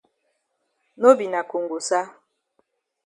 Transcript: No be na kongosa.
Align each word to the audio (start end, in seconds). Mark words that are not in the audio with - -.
No 0.99 1.09
be 1.17 1.25
na 1.31 1.41
kongosa. 1.49 1.99